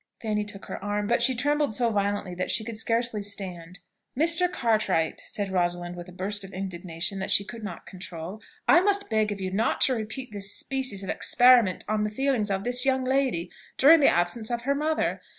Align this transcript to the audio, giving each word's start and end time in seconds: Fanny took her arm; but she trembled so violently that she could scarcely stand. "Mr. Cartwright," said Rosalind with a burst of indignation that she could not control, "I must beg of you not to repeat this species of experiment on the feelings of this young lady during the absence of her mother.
Fanny 0.19 0.43
took 0.43 0.65
her 0.65 0.83
arm; 0.83 1.05
but 1.05 1.21
she 1.21 1.35
trembled 1.35 1.75
so 1.75 1.91
violently 1.91 2.33
that 2.33 2.49
she 2.49 2.63
could 2.63 2.75
scarcely 2.75 3.21
stand. 3.21 3.81
"Mr. 4.17 4.51
Cartwright," 4.51 5.21
said 5.23 5.49
Rosalind 5.51 5.95
with 5.95 6.09
a 6.09 6.11
burst 6.11 6.43
of 6.43 6.51
indignation 6.51 7.19
that 7.19 7.29
she 7.29 7.45
could 7.45 7.63
not 7.63 7.85
control, 7.85 8.41
"I 8.67 8.81
must 8.81 9.11
beg 9.11 9.31
of 9.31 9.39
you 9.39 9.51
not 9.51 9.79
to 9.81 9.93
repeat 9.93 10.31
this 10.31 10.55
species 10.55 11.03
of 11.03 11.11
experiment 11.11 11.85
on 11.87 12.01
the 12.01 12.09
feelings 12.09 12.49
of 12.49 12.63
this 12.63 12.83
young 12.83 13.03
lady 13.03 13.51
during 13.77 13.99
the 13.99 14.07
absence 14.07 14.49
of 14.49 14.63
her 14.63 14.73
mother. 14.73 15.21